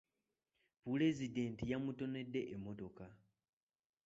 Pulezidenti 0.83 1.63
yamutonedde 1.71 2.41
emmotoka. 2.53 3.05